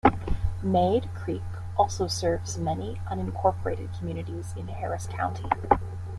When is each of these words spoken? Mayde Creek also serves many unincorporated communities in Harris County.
Mayde 0.63 1.13
Creek 1.13 1.43
also 1.77 2.07
serves 2.07 2.57
many 2.57 2.99
unincorporated 3.11 3.95
communities 3.99 4.51
in 4.57 4.67
Harris 4.67 5.05
County. 5.05 5.45